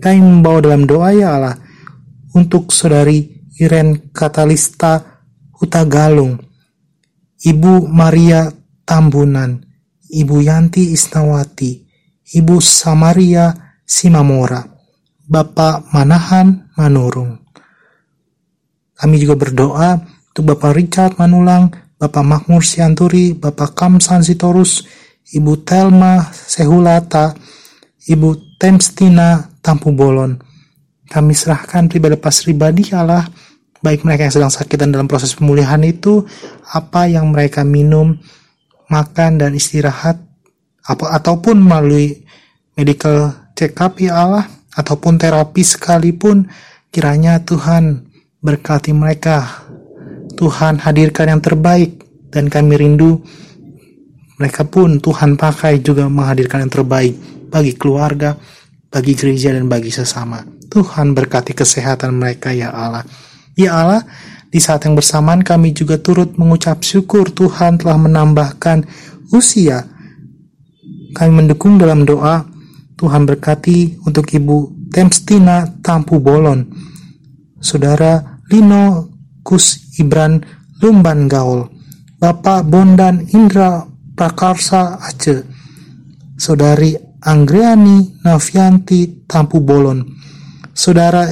Kami 0.00 0.18
membawa 0.18 0.58
dalam 0.62 0.86
doa 0.86 1.10
ya 1.12 1.36
Allah 1.36 1.56
untuk 2.34 2.70
saudari 2.70 3.26
Iren 3.60 4.10
Katalista 4.14 5.20
Hutagalung, 5.60 6.40
Ibu 7.40 7.88
Maria 7.88 8.52
Tambunan, 8.84 9.64
Ibu 10.12 10.36
Yanti 10.44 10.92
Isnawati, 10.92 11.80
Ibu 12.36 12.60
Samaria 12.60 13.48
Simamora, 13.80 14.60
Bapak 15.24 15.88
Manahan 15.96 16.68
Manurung. 16.76 17.40
Kami 18.92 19.16
juga 19.16 19.40
berdoa 19.40 19.96
untuk 20.28 20.52
Bapak 20.52 20.76
Richard 20.76 21.12
Manulang, 21.16 21.72
Bapak 21.96 22.20
Makmur 22.20 22.60
Sianturi, 22.60 23.32
Bapak 23.32 23.72
Kamsan 23.72 24.20
Sitorus, 24.20 24.84
Ibu 25.32 25.64
Telma 25.64 26.20
Sehulata, 26.28 27.32
Ibu 28.04 28.60
Temstina 28.60 29.40
Tampu 29.64 29.96
Bolon. 29.96 30.36
Kami 31.08 31.32
serahkan 31.32 31.88
pribadi 31.88 32.20
pas 32.20 32.36
pribadi 32.44 32.92
Allah 32.92 33.24
baik 33.80 34.04
mereka 34.04 34.28
yang 34.28 34.34
sedang 34.34 34.52
sakit 34.52 34.76
dan 34.76 34.92
dalam 34.92 35.08
proses 35.08 35.32
pemulihan 35.32 35.80
itu 35.84 36.24
apa 36.72 37.08
yang 37.08 37.32
mereka 37.32 37.64
minum, 37.64 38.16
makan 38.92 39.40
dan 39.40 39.56
istirahat 39.56 40.20
apa 40.84 41.04
ataupun 41.16 41.60
melalui 41.60 42.24
medical 42.76 43.32
check 43.56 43.76
up 43.80 44.00
ya 44.00 44.16
Allah 44.16 44.44
ataupun 44.76 45.20
terapi 45.20 45.60
sekalipun 45.60 46.48
kiranya 46.92 47.40
Tuhan 47.44 48.06
berkati 48.40 48.92
mereka. 48.96 49.68
Tuhan 50.40 50.80
hadirkan 50.80 51.36
yang 51.36 51.42
terbaik 51.44 52.00
dan 52.32 52.48
kami 52.48 52.80
rindu 52.80 53.20
mereka 54.40 54.64
pun 54.64 54.96
Tuhan 54.96 55.36
pakai 55.36 55.84
juga 55.84 56.08
menghadirkan 56.08 56.64
yang 56.64 56.72
terbaik 56.72 57.12
bagi 57.52 57.76
keluarga, 57.76 58.40
bagi 58.88 59.12
gereja 59.12 59.52
dan 59.52 59.68
bagi 59.68 59.92
sesama. 59.92 60.40
Tuhan 60.72 61.12
berkati 61.12 61.52
kesehatan 61.52 62.16
mereka 62.16 62.48
ya 62.56 62.72
Allah. 62.72 63.04
Ya 63.60 63.76
Allah, 63.76 64.02
di 64.50 64.58
saat 64.58 64.82
yang 64.88 64.96
bersamaan 64.96 65.44
kami 65.44 65.76
juga 65.76 66.00
turut 66.00 66.34
mengucap 66.40 66.80
syukur 66.80 67.28
Tuhan 67.28 67.76
telah 67.76 68.00
menambahkan 68.00 68.88
usia. 69.30 69.84
Kami 71.14 71.30
mendukung 71.44 71.76
dalam 71.76 72.08
doa, 72.08 72.42
Tuhan 72.96 73.28
berkati 73.28 74.00
untuk 74.08 74.26
Ibu 74.32 74.88
Temstina 74.90 75.68
Tampu 75.84 76.18
Bolon, 76.18 76.66
Saudara 77.60 78.40
Lino 78.50 79.12
Kus 79.44 79.94
Ibran 80.00 80.40
Lumban 80.82 81.28
Gaul, 81.30 81.68
Bapak 82.18 82.66
Bondan 82.66 83.28
Indra 83.30 83.86
Prakarsa 84.16 84.98
Aceh, 84.98 85.46
Saudari 86.34 86.96
Anggriani 87.22 88.24
Navianti 88.26 89.28
Tampu 89.30 89.62
Bolon, 89.62 90.02
Saudara 90.74 91.30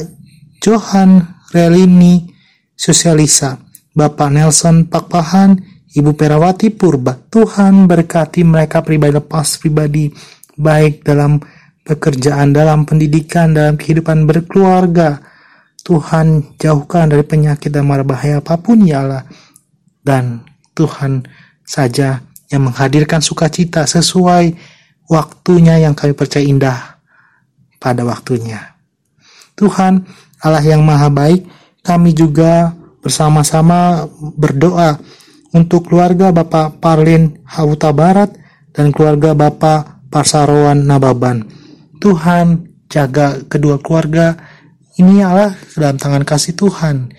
Johan 0.63 1.38
Relini 1.49 2.29
Sosialisa, 2.77 3.57
Bapak 3.93 4.29
Nelson 4.31 4.87
Pakpahan, 4.87 5.57
Ibu 5.97 6.13
Perawati 6.13 6.69
Purba. 6.71 7.17
Tuhan 7.17 7.89
berkati 7.89 8.45
mereka 8.45 8.85
pribadi 8.85 9.17
lepas 9.17 9.57
pribadi, 9.57 10.13
baik 10.55 11.03
dalam 11.03 11.41
pekerjaan, 11.83 12.53
dalam 12.53 12.85
pendidikan, 12.85 13.57
dalam 13.57 13.81
kehidupan 13.81 14.29
berkeluarga. 14.29 15.17
Tuhan 15.81 16.61
jauhkan 16.61 17.09
dari 17.09 17.25
penyakit 17.25 17.73
dan 17.73 17.89
mara 17.89 18.05
bahaya 18.05 18.45
apa 18.45 18.61
pun 18.61 18.85
ya 18.85 19.01
Allah. 19.01 19.25
Dan 20.05 20.45
Tuhan 20.77 21.25
saja 21.65 22.21
yang 22.53 22.69
menghadirkan 22.69 23.25
sukacita 23.25 23.89
sesuai 23.89 24.53
waktunya 25.09 25.81
yang 25.81 25.97
kami 25.97 26.13
percaya 26.13 26.45
indah 26.45 27.01
pada 27.81 28.05
waktunya. 28.05 28.77
Tuhan 29.57 30.05
Allah 30.43 30.63
yang 30.63 30.87
maha 30.87 31.11
baik, 31.11 31.47
kami 31.83 32.15
juga 32.15 32.75
bersama-sama 33.03 34.07
berdoa 34.37 34.99
untuk 35.55 35.89
keluarga 35.89 36.31
Bapak 36.31 36.79
Parlin 36.79 37.41
Hauta 37.49 37.91
Barat 37.95 38.35
dan 38.77 38.93
keluarga 38.93 39.33
Bapak 39.33 40.11
Parsarowan 40.13 40.85
Nababan. 40.85 41.49
Tuhan 41.99 42.69
jaga 42.87 43.43
kedua 43.49 43.81
keluarga 43.83 44.39
ini 44.99 45.23
Allah 45.23 45.55
dalam 45.75 45.97
tangan 45.97 46.23
kasih 46.27 46.55
Tuhan. 46.55 47.11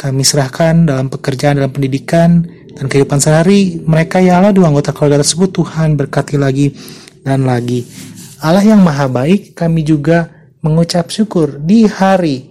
Kami 0.00 0.22
serahkan 0.24 0.88
dalam 0.88 1.12
pekerjaan, 1.12 1.60
dalam 1.60 1.72
pendidikan, 1.72 2.48
dan 2.74 2.88
kehidupan 2.88 3.20
sehari 3.20 3.82
mereka 3.84 4.22
ya 4.22 4.40
Allah 4.40 4.54
dua 4.54 4.72
anggota 4.72 4.94
keluarga 4.96 5.20
tersebut 5.20 5.52
Tuhan 5.52 5.98
berkati 5.98 6.40
lagi 6.40 6.72
dan 7.20 7.44
lagi. 7.44 7.84
Allah 8.40 8.64
yang 8.64 8.80
maha 8.80 9.06
baik 9.10 9.52
kami 9.52 9.84
juga 9.84 10.32
mengucap 10.64 11.12
syukur 11.12 11.60
di 11.60 11.84
hari 11.84 12.49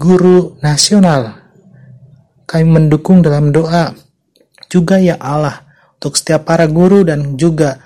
guru 0.00 0.56
nasional. 0.64 1.36
Kami 2.48 2.64
mendukung 2.64 3.20
dalam 3.20 3.52
doa 3.52 3.92
juga 4.72 4.96
ya 4.96 5.20
Allah 5.20 5.60
untuk 6.00 6.16
setiap 6.16 6.48
para 6.48 6.64
guru 6.64 7.04
dan 7.04 7.36
juga 7.36 7.76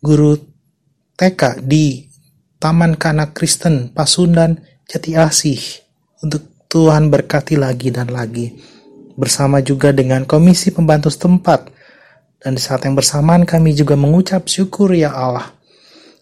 guru 0.00 0.40
TK 1.20 1.60
di 1.60 2.08
Taman 2.56 2.96
Kanak 2.96 3.36
Kristen 3.36 3.92
Pasundan 3.92 4.56
Jati 4.88 5.12
Asih. 5.20 5.60
Untuk 6.24 6.48
Tuhan 6.72 7.12
berkati 7.12 7.60
lagi 7.60 7.92
dan 7.92 8.08
lagi. 8.08 8.56
Bersama 9.20 9.60
juga 9.60 9.92
dengan 9.92 10.24
komisi 10.24 10.72
pembantu 10.72 11.12
setempat. 11.12 11.68
Dan 12.40 12.56
di 12.56 12.62
saat 12.64 12.88
yang 12.88 12.96
bersamaan 12.96 13.44
kami 13.44 13.76
juga 13.76 14.00
mengucap 14.00 14.48
syukur 14.48 14.96
ya 14.96 15.12
Allah. 15.12 15.52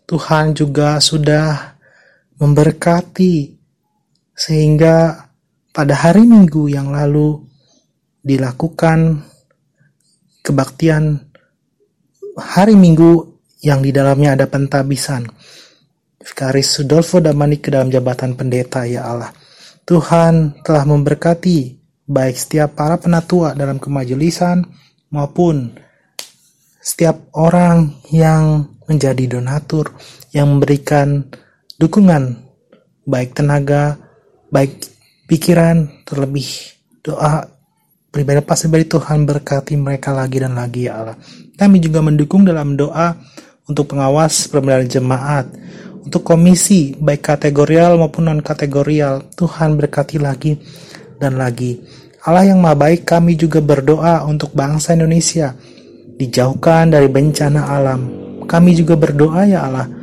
Tuhan 0.03 0.51
juga 0.59 0.99
sudah 0.99 1.79
memberkati 2.43 3.55
sehingga 4.35 5.28
pada 5.79 5.95
hari 5.95 6.27
Minggu 6.27 6.67
yang 6.67 6.91
lalu 6.91 7.39
dilakukan 8.27 9.23
kebaktian 10.43 11.23
hari 12.35 12.75
Minggu 12.75 13.39
yang 13.63 13.79
di 13.87 13.95
dalamnya 13.95 14.35
ada 14.35 14.51
pentabisan. 14.51 15.31
Vikaris 16.19 16.75
Sudolfo 16.75 17.23
Damani 17.23 17.63
ke 17.63 17.71
dalam 17.71 17.95
jabatan 17.95 18.35
pendeta 18.35 18.91
ya 18.91 19.07
Allah. 19.07 19.31
Tuhan 19.87 20.67
telah 20.67 20.83
memberkati 20.83 21.79
baik 22.11 22.35
setiap 22.35 22.75
para 22.75 22.99
penatua 22.99 23.55
dalam 23.55 23.79
kemajelisan 23.79 24.67
maupun 25.15 25.79
setiap 26.83 27.31
orang 27.39 28.03
yang 28.11 28.67
menjadi 28.91 29.39
donatur 29.39 29.95
yang 30.35 30.59
memberikan 30.59 31.23
dukungan 31.79 32.35
baik 33.07 33.39
tenaga, 33.39 33.95
baik 34.51 34.98
pikiran, 35.29 36.03
terlebih 36.09 36.49
doa 37.05 37.45
pribadi 38.09 38.41
pasti 38.41 38.73
dari 38.73 38.89
Tuhan 38.89 39.29
berkati 39.29 39.77
mereka 39.77 40.17
lagi 40.17 40.41
dan 40.41 40.57
lagi 40.57 40.89
ya 40.89 41.05
Allah. 41.05 41.17
Kami 41.55 41.77
juga 41.79 42.01
mendukung 42.01 42.49
dalam 42.49 42.75
doa 42.75 43.13
untuk 43.69 43.93
pengawas 43.93 44.49
perbedaan 44.49 44.89
jemaat, 44.89 45.47
untuk 46.01 46.25
komisi 46.25 46.97
baik 46.97 47.21
kategorial 47.37 48.01
maupun 48.01 48.33
non 48.33 48.41
kategorial. 48.41 49.29
Tuhan 49.37 49.77
berkati 49.77 50.17
lagi 50.17 50.57
dan 51.21 51.37
lagi. 51.37 51.77
Allah 52.25 52.49
yang 52.49 52.59
maha 52.65 52.89
baik 52.89 53.05
kami 53.05 53.37
juga 53.37 53.61
berdoa 53.61 54.25
untuk 54.25 54.57
bangsa 54.57 54.97
Indonesia 54.97 55.53
dijauhkan 56.19 56.91
dari 56.91 57.07
bencana 57.07 57.69
alam. 57.69 58.01
Kami 58.49 58.71
juga 58.73 58.97
berdoa 58.97 59.45
ya 59.45 59.69
Allah 59.69 59.98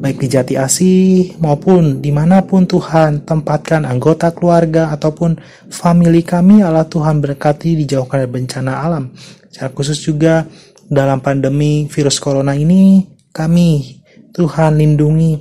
baik 0.00 0.16
di 0.16 0.28
jati 0.32 0.54
asih 0.56 1.36
maupun 1.44 2.00
di 2.00 2.08
mana 2.08 2.40
pun 2.40 2.64
Tuhan 2.64 3.28
tempatkan 3.28 3.84
anggota 3.84 4.32
keluarga 4.32 4.88
ataupun 4.96 5.36
family 5.68 6.24
kami 6.24 6.64
Allah 6.64 6.88
Tuhan 6.88 7.20
berkati 7.20 7.76
dijauhkan 7.84 8.24
dari 8.24 8.32
bencana 8.32 8.80
alam. 8.80 9.12
Secara 9.52 9.68
khusus 9.76 10.00
juga 10.00 10.48
dalam 10.88 11.20
pandemi 11.20 11.84
virus 11.84 12.16
corona 12.16 12.56
ini 12.56 13.04
kami 13.30 14.00
Tuhan 14.32 14.80
lindungi 14.80 15.36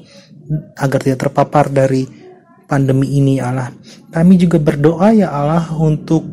agar 0.76 1.00
tidak 1.08 1.30
terpapar 1.30 1.72
dari 1.72 2.04
pandemi 2.68 3.16
ini 3.16 3.40
Allah. 3.40 3.72
Kami 4.12 4.34
juga 4.36 4.60
berdoa 4.60 5.16
ya 5.16 5.32
Allah 5.32 5.72
untuk 5.72 6.28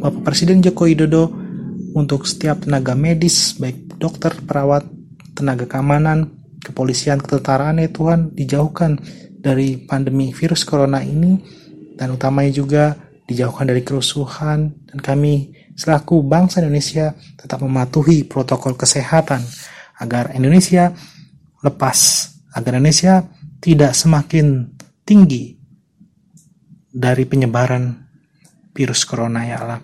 Bapak 0.00 0.26
Presiden 0.26 0.58
Joko 0.58 0.90
Widodo 0.90 1.30
untuk 1.94 2.26
setiap 2.26 2.66
tenaga 2.66 2.98
medis 2.98 3.54
baik 3.60 4.00
dokter, 4.00 4.32
perawat, 4.42 4.88
tenaga 5.36 5.68
keamanan, 5.68 6.39
kepolisian, 6.80 7.20
ketentaraan 7.20 7.76
ya 7.76 7.92
Tuhan 7.92 8.32
dijauhkan 8.32 8.96
dari 9.36 9.76
pandemi 9.84 10.32
virus 10.32 10.64
corona 10.64 11.04
ini 11.04 11.36
dan 11.92 12.16
utamanya 12.16 12.48
juga 12.56 12.96
dijauhkan 13.28 13.68
dari 13.68 13.84
kerusuhan 13.84 14.72
dan 14.88 14.98
kami 15.04 15.52
selaku 15.76 16.24
bangsa 16.24 16.64
Indonesia 16.64 17.12
tetap 17.36 17.60
mematuhi 17.60 18.24
protokol 18.24 18.80
kesehatan 18.80 19.44
agar 20.00 20.32
Indonesia 20.32 20.88
lepas, 21.60 22.32
agar 22.56 22.80
Indonesia 22.80 23.28
tidak 23.60 23.92
semakin 23.92 24.72
tinggi 25.04 25.60
dari 26.88 27.28
penyebaran 27.28 27.92
virus 28.72 29.04
corona 29.04 29.44
ya 29.44 29.56
Allah. 29.60 29.80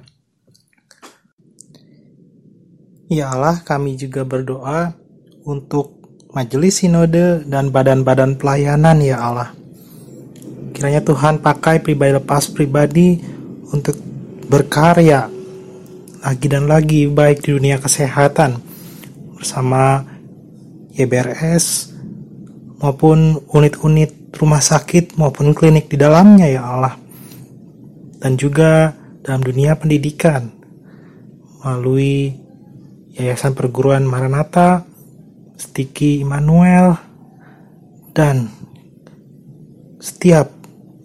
Ya 3.13 3.29
Allah, 3.37 3.61
kami 3.61 4.01
juga 4.01 4.25
berdoa 4.25 4.97
untuk 5.45 5.97
majelis 6.37 6.85
sinode 6.85 7.49
dan 7.49 7.72
badan-badan 7.72 8.37
pelayanan 8.37 9.01
ya 9.01 9.16
Allah. 9.16 9.57
Kiranya 10.77 11.01
Tuhan 11.01 11.40
pakai 11.40 11.81
pribadi 11.81 12.12
lepas 12.12 12.53
pribadi 12.53 13.16
untuk 13.72 13.96
berkarya 14.53 15.33
lagi 16.20 16.46
dan 16.53 16.68
lagi 16.68 17.09
baik 17.09 17.40
di 17.40 17.57
dunia 17.57 17.81
kesehatan 17.81 18.61
bersama 19.40 20.05
YBRS 20.92 21.96
maupun 22.85 23.40
unit-unit 23.49 24.37
rumah 24.37 24.61
sakit 24.61 25.16
maupun 25.16 25.57
klinik 25.57 25.88
di 25.88 25.96
dalamnya 25.96 26.44
ya 26.44 26.62
Allah 26.68 26.94
dan 28.20 28.37
juga 28.37 28.92
dalam 29.25 29.40
dunia 29.40 29.81
pendidikan 29.81 30.53
melalui 31.64 32.37
Yayasan 33.16 33.57
Perguruan 33.57 34.05
Maranatha, 34.05 34.85
Stiki 35.57 36.21
Immanuel, 36.21 36.97
dan 38.16 38.49
setiap 39.99 40.53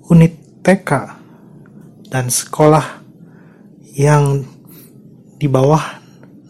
unit 0.08 0.64
TK 0.64 0.92
dan 2.12 2.28
sekolah 2.28 3.02
yang 3.96 4.44
di 5.42 5.48
bawah 5.50 5.82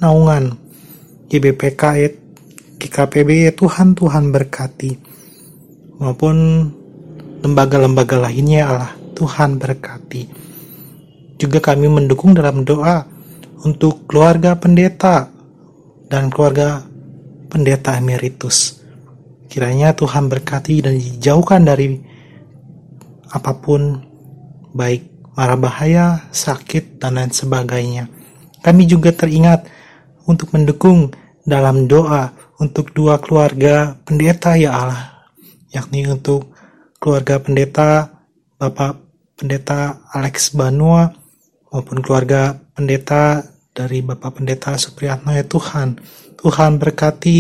naungan 0.02 0.58
GBPK 1.32 2.12
GKPB 2.82 3.54
Tuhan 3.56 3.94
Tuhan 3.94 4.34
berkati 4.34 4.92
maupun 6.02 6.68
lembaga-lembaga 7.46 8.18
lainnya 8.18 8.68
Allah 8.68 8.94
Tuhan 9.14 9.62
berkati. 9.62 10.24
Juga 11.38 11.62
kami 11.62 11.90
mendukung 11.90 12.34
dalam 12.34 12.66
doa 12.66 13.06
untuk 13.62 14.10
keluarga 14.10 14.58
pendeta 14.58 15.30
dan 16.10 16.34
keluarga 16.34 16.82
pendeta 17.52 18.00
emeritus 18.00 18.82
kiranya 19.52 19.92
Tuhan 19.92 20.32
berkati 20.32 20.80
dan 20.80 20.96
dijauhkan 20.96 21.68
dari 21.68 22.00
apa 23.36 23.52
pun 23.60 24.00
baik 24.72 25.12
marah 25.36 25.60
bahaya, 25.60 26.06
sakit, 26.32 27.04
dan 27.04 27.20
lain 27.20 27.36
sebagainya. 27.36 28.08
Kami 28.64 28.88
juga 28.88 29.12
teringat 29.12 29.68
untuk 30.24 30.56
mendukung 30.56 31.12
dalam 31.44 31.92
doa 31.92 32.32
untuk 32.64 32.96
dua 32.96 33.20
keluarga 33.20 34.00
pendeta 34.08 34.56
ya 34.56 34.72
Allah, 34.72 35.28
yakni 35.76 36.08
untuk 36.08 36.56
keluarga 37.02 37.44
pendeta 37.44 38.08
Bapak 38.56 39.04
Pendeta 39.36 40.06
Alex 40.14 40.54
Banua 40.54 41.10
maupun 41.74 42.06
keluarga 42.06 42.62
pendeta 42.78 43.42
dari 43.72 44.04
Bapak 44.04 44.40
Pendeta 44.40 44.76
Supriyatno 44.76 45.32
ya 45.32 45.48
Tuhan. 45.48 46.00
Tuhan 46.36 46.78
berkati 46.80 47.40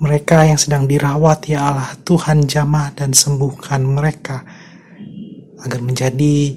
mereka 0.00 0.44
yang 0.44 0.56
sedang 0.56 0.88
dirawat 0.88 1.48
ya 1.48 1.70
Allah. 1.70 1.90
Tuhan 2.00 2.48
jamah 2.48 2.96
dan 2.96 3.12
sembuhkan 3.12 3.84
mereka 3.84 4.44
agar 5.60 5.80
menjadi 5.80 6.56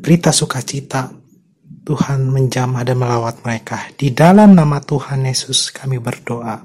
berita 0.00 0.32
sukacita 0.32 1.18
Tuhan 1.88 2.28
menjamah 2.28 2.84
dan 2.84 3.00
melawat 3.00 3.40
mereka. 3.40 3.80
Di 3.96 4.12
dalam 4.12 4.52
nama 4.52 4.76
Tuhan 4.76 5.24
Yesus 5.24 5.72
kami 5.72 5.96
berdoa. 5.96 6.60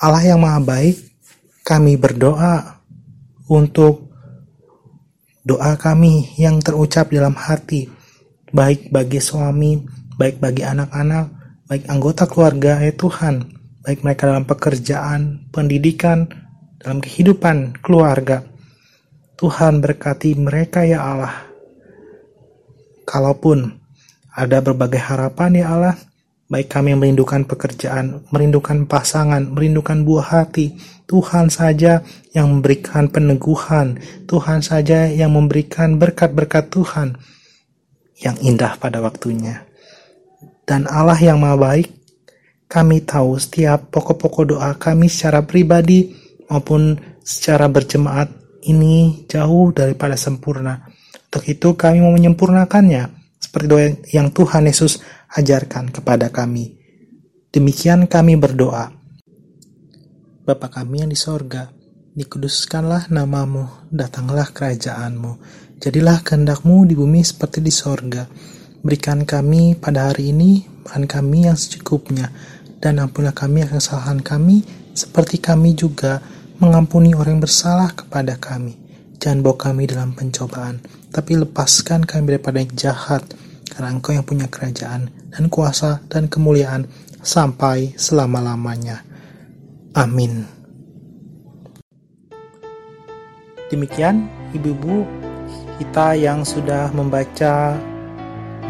Allah 0.00 0.22
yang 0.24 0.40
maha 0.40 0.56
baik, 0.64 0.96
kami 1.68 2.00
berdoa 2.00 2.80
untuk 3.52 4.07
doa 5.48 5.80
kami 5.80 6.36
yang 6.36 6.60
terucap 6.60 7.08
dalam 7.08 7.32
hati, 7.32 7.88
baik 8.52 8.92
bagi 8.92 9.16
suami, 9.16 9.80
baik 10.20 10.44
bagi 10.44 10.60
anak-anak, 10.60 11.32
baik 11.64 11.88
anggota 11.88 12.28
keluarga, 12.28 12.84
ya 12.84 12.92
Tuhan, 12.92 13.48
baik 13.80 14.04
mereka 14.04 14.28
dalam 14.28 14.44
pekerjaan, 14.44 15.48
pendidikan, 15.48 16.28
dalam 16.76 17.00
kehidupan 17.00 17.80
keluarga. 17.80 18.44
Tuhan 19.40 19.80
berkati 19.80 20.34
mereka 20.34 20.82
ya 20.82 20.98
Allah 20.98 21.48
Kalaupun 23.08 23.72
ada 24.36 24.60
berbagai 24.60 25.00
harapan 25.00 25.64
ya 25.64 25.66
Allah, 25.72 25.96
baik 26.48 26.72
kami 26.72 26.96
merindukan 26.96 27.44
pekerjaan, 27.44 28.24
merindukan 28.32 28.88
pasangan, 28.88 29.52
merindukan 29.52 30.00
buah 30.00 30.26
hati, 30.32 30.80
Tuhan 31.04 31.52
saja 31.52 32.00
yang 32.32 32.48
memberikan 32.48 33.12
peneguhan, 33.12 34.00
Tuhan 34.24 34.64
saja 34.64 35.12
yang 35.12 35.36
memberikan 35.36 36.00
berkat-berkat 36.00 36.72
Tuhan 36.72 37.20
yang 38.24 38.36
indah 38.40 38.80
pada 38.80 39.04
waktunya. 39.04 39.68
Dan 40.64 40.88
Allah 40.88 41.20
yang 41.20 41.40
maha 41.40 41.56
baik, 41.56 41.88
kami 42.68 43.04
tahu 43.04 43.36
setiap 43.40 43.88
pokok-pokok 43.92 44.44
doa 44.44 44.72
kami 44.76 45.08
secara 45.08 45.44
pribadi 45.44 46.12
maupun 46.48 46.96
secara 47.24 47.68
berjemaat 47.68 48.28
ini 48.68 49.24
jauh 49.28 49.72
daripada 49.72 50.16
sempurna. 50.16 50.84
Untuk 51.28 51.44
itu 51.44 51.76
kami 51.76 52.00
mau 52.00 52.12
menyempurnakannya 52.12 53.17
seperti 53.48 53.64
doa 53.64 53.88
yang 54.12 54.28
Tuhan 54.28 54.68
Yesus 54.68 55.00
ajarkan 55.32 55.88
kepada 55.88 56.28
kami. 56.28 56.76
Demikian 57.48 58.04
kami 58.04 58.36
berdoa. 58.36 58.92
Bapa 60.44 60.68
kami 60.68 61.00
yang 61.00 61.08
di 61.08 61.16
sorga, 61.16 61.72
dikuduskanlah 62.12 63.08
namamu, 63.08 63.88
datanglah 63.88 64.52
kerajaanmu, 64.52 65.40
jadilah 65.80 66.20
kehendakmu 66.20 66.84
di 66.84 66.92
bumi 66.92 67.24
seperti 67.24 67.64
di 67.64 67.72
sorga. 67.72 68.28
Berikan 68.84 69.24
kami 69.24 69.80
pada 69.80 70.12
hari 70.12 70.28
ini 70.28 70.68
makan 70.84 71.08
kami 71.08 71.48
yang 71.48 71.56
secukupnya, 71.56 72.28
dan 72.84 73.00
ampunilah 73.00 73.32
kami 73.32 73.64
akan 73.64 73.80
kesalahan 73.80 74.20
kami, 74.20 74.60
seperti 74.92 75.40
kami 75.40 75.72
juga 75.72 76.20
mengampuni 76.60 77.16
orang 77.16 77.40
yang 77.40 77.44
bersalah 77.48 77.96
kepada 77.96 78.36
kami. 78.36 78.87
Jangan 79.18 79.42
bawa 79.42 79.58
kami 79.58 79.90
dalam 79.90 80.14
pencobaan, 80.14 80.78
tapi 81.10 81.34
lepaskan 81.34 82.06
kami 82.06 82.38
daripada 82.38 82.62
yang 82.62 82.70
jahat, 82.78 83.26
karena 83.66 83.90
Engkau 83.90 84.14
yang 84.14 84.22
punya 84.22 84.46
kerajaan 84.46 85.10
dan 85.34 85.44
kuasa 85.50 85.98
dan 86.06 86.30
kemuliaan 86.30 86.86
sampai 87.18 87.98
selama-lamanya. 87.98 89.02
Amin. 89.98 90.46
Demikian, 93.74 94.30
ibu-ibu, 94.54 95.02
kita 95.82 96.14
yang 96.14 96.46
sudah 96.46 96.94
membaca, 96.94 97.74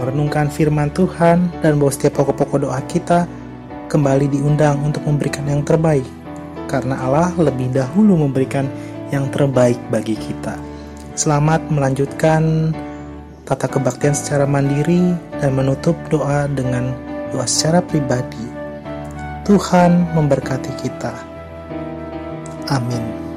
merenungkan 0.01 0.49
firman 0.49 0.89
Tuhan, 0.97 1.53
dan 1.61 1.77
bahwa 1.77 1.93
setiap 1.93 2.25
pokok-pokok 2.25 2.65
doa 2.65 2.81
kita 2.89 3.29
kembali 3.93 4.33
diundang 4.33 4.81
untuk 4.81 5.05
memberikan 5.05 5.45
yang 5.45 5.61
terbaik, 5.61 6.09
karena 6.73 7.05
Allah 7.05 7.37
lebih 7.37 7.69
dahulu 7.69 8.17
memberikan 8.17 8.65
yang 9.13 9.29
terbaik 9.33 9.79
bagi 9.93 10.17
kita. 10.17 10.57
Selamat 11.19 11.65
melanjutkan 11.73 12.73
tata 13.49 13.67
kebaktian 13.67 14.13
secara 14.15 14.45
mandiri 14.45 15.17
dan 15.41 15.57
menutup 15.57 15.97
doa 16.13 16.47
dengan 16.53 16.93
doa 17.33 17.49
secara 17.49 17.81
pribadi. 17.81 18.47
Tuhan 19.49 20.13
memberkati 20.13 20.73
kita. 20.85 21.15
Amin. 22.69 23.28